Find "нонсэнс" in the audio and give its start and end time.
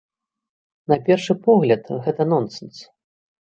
2.35-2.77